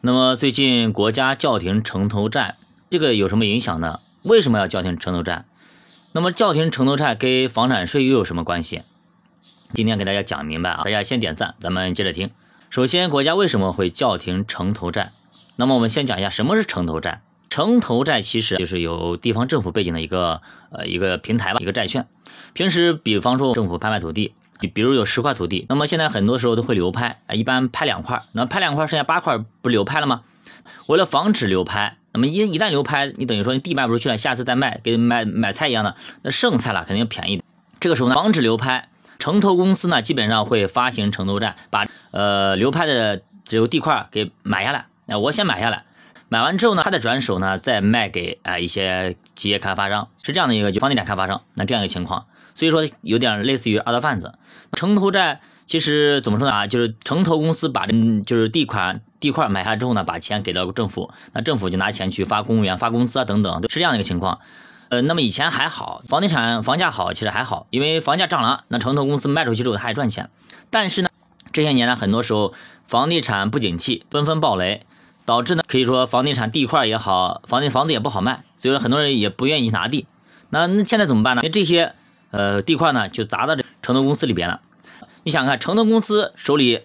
[0.00, 2.54] 那么最近国家叫停城投债，
[2.88, 3.98] 这个有什么影响呢？
[4.22, 5.44] 为什么要叫停城投债？
[6.12, 8.82] 那么叫停城投债跟房产税又有什么关系？
[9.72, 10.84] 今天给大家讲明白啊！
[10.84, 12.30] 大家先点赞，咱们接着听。
[12.70, 15.10] 首先，国家为什么会叫停城投债？
[15.56, 17.22] 那么我们先讲一下什么是城投债。
[17.50, 22.06] 城投债其实就是有地方政府背景的一个呃一个平台吧，一个债券。
[22.52, 30.22] 平时比方说政府拍卖土地，你比如有十块土地，那么现在很多时候都会流拍啊，一般拍两块，那拍两块剩下八块不流拍了吗？
[30.86, 37.42] 为了防止流拍，那么一一旦流拍，你等于说你地卖不出去了，下次再卖跟买买菜一样的，那剩菜了肯定便宜。
[37.80, 45.84] 这个时候呢，防止流拍，城投公司呢基本上会发行城投债，把呃流拍的这个地块给买下来，那我先买下来。
[46.30, 54.34] 买完之后呢，他再转手呢，再卖给啊一些企业开发商，是这样的一个就房地产开发商，那这样一个情况，所以说有点类似于二道贩子。
[54.72, 57.94] 城投债其实怎么说呢啊，就是城投公司把这
[58.26, 64.40] 就是地块地块买下之后呢，把钱给到政府，那政府就拿钱去发公务员、发工资啊等等，是这样的一个情况。
[64.90, 70.28] 呃，那么以前还好，房地产房价好，其实还好，因为房价涨了，那城投公司卖出去之后他还赚钱。
[70.68, 71.08] 但是呢，
[71.52, 72.52] 这些年呢，很多时候
[72.86, 74.86] 房地产不景气，纷纷暴雷。
[75.28, 80.06] 导致呢，可以说房地产地块也好，房地房子也不好卖，所以说很多人也不愿意拿地。
[80.48, 81.42] 那那现在怎么办呢？
[81.44, 81.92] 那这些
[82.30, 84.62] 呃地块呢，就砸到这城投公司里边了。
[85.24, 86.80] 你想看，城投公司手里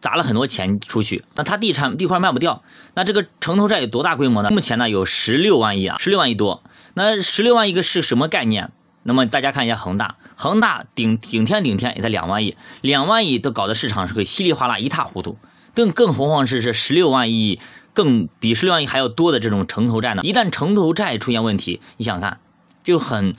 [0.00, 2.62] 砸了很多钱出去，那他地产地块卖不掉，
[2.94, 4.48] 那这个城投债有多大规模呢？
[4.48, 6.62] 目前呢有十六万亿啊，十六万亿多。
[6.94, 8.70] 那十六万亿个是什么概念？
[9.02, 15.36] 那么大家看一下恒大，恒大顶顶天顶天也才两万亿，两万亿都搞得市场是个稀里哗啦一塌糊涂。
[15.76, 17.60] 更更何况是是十六万亿，
[17.92, 20.22] 更比十六万亿还要多的这种城投债呢？
[20.24, 22.40] 一旦城投债出现问题，你想看，
[22.82, 23.36] 就很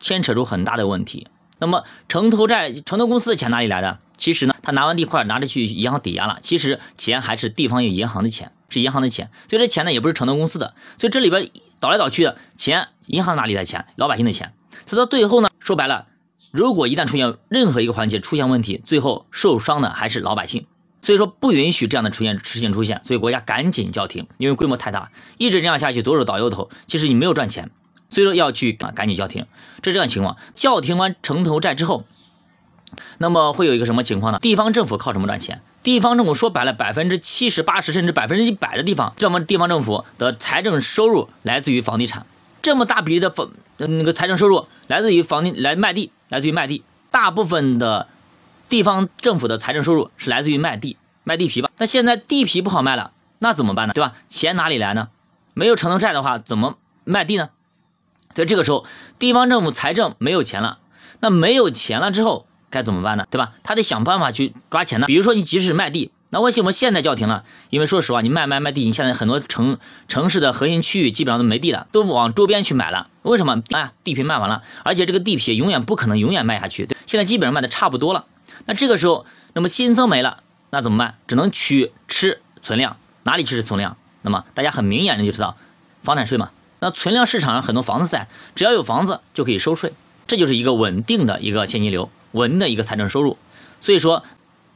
[0.00, 1.28] 牵扯出很大的问题。
[1.60, 4.00] 那么城投债，城投公司的钱哪里来的？
[4.16, 13.86] 其实呢，他拿完地块拿着去银行抵押了，其实钱还是地方有银行的钱，是银行的钱，所以这钱呢也不是城投公司的，所以这里边倒来倒去的钱，银行哪里的钱？
[13.94, 14.52] 老百姓的钱。
[14.86, 16.06] 所以到最后呢，说白了，
[16.50, 20.66] 如果一旦出现任何一个环节出现问题，最后受伤的还是老百姓。
[21.00, 27.70] 所以说不允许这样的出现事情出现，所以国家赶紧叫停，因为规模太大，一直这样下去，左手倒油头，其实你没有赚钱，
[28.10, 29.46] 所以说要去啊赶紧叫停，
[29.80, 30.36] 这这样情况。
[30.54, 32.04] 叫停完城投债之后，
[33.16, 34.38] 那么会有一个什么情况呢？
[34.40, 35.62] 地方政府靠什么赚钱？
[35.82, 42.26] 地方政府说白了，百分之七十八十甚至百分之一百的地方，这么地方政府的财政收入来自于房地产，
[42.60, 48.08] 这么大比例的房那个财政收入来自于房地来卖地，来自于卖地，大部分的。
[48.68, 51.70] 地方政府的财政收入是来自于卖地、卖地皮吧？
[51.78, 53.94] 那现在地皮不好卖了，那怎么办呢？
[53.94, 54.14] 对吧？
[54.28, 55.08] 钱哪里来呢？
[55.54, 57.50] 没有城投债的话，怎么卖地呢？
[58.34, 58.84] 所以这个时候，
[59.18, 60.78] 地方政府财政没有钱了，
[61.20, 63.26] 那没有钱了之后该怎么办呢？
[63.30, 63.54] 对吧？
[63.62, 65.06] 他得想办法去抓钱呢。
[65.06, 67.44] 比如说，你即使卖地，那为什么现在叫停了？
[67.70, 69.78] 因为说实话，你卖卖卖地，你现在很多城
[70.08, 73.08] 城市的核心区域基本上都没地了，都往周边去买了。
[73.22, 73.62] 为什么？
[73.70, 78.26] 啊，地皮卖完了，而且这个地皮永远不可能永远卖下去，对，现在基本上卖的差不多了。
[78.66, 81.16] 那这个时候，那么新增没了，那怎么办？
[81.26, 83.96] 只能去吃存量，哪里吃存量？
[84.22, 85.56] 那么大家很明眼的就知道，
[86.02, 86.50] 房产税嘛。
[86.80, 89.92] 那存量市场上很多房子在，只要有房子就可以收税，
[90.26, 93.36] 这就是一个稳定的一个现金流，稳的一个财政收入。
[93.80, 94.22] 所以说，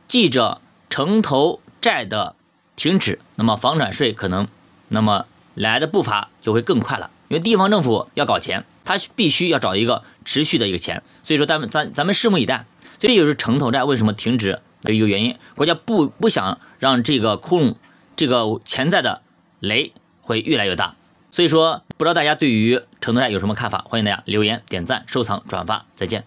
[0.09, 0.61] 记着
[0.91, 2.35] 城投债的
[2.75, 4.49] 停止，那么房产税可能
[4.89, 11.03] 那么来的步伐就会更快了，因为地方政府要搞钱，他必须要找一个持续的一个钱。
[11.23, 12.65] 所以说，咱们咱咱们拭目以待。
[13.03, 17.75] 这就是城投债为什么停止的一个原因，国家不不想让这个窟窿，
[18.15, 19.23] 这个潜在的
[19.59, 20.95] 雷会越来越大。
[21.29, 23.85] 所以说，不知道大家对于城投债有什么看法？
[23.89, 26.23] 欢迎大家留言、点赞、收藏、转发，再见。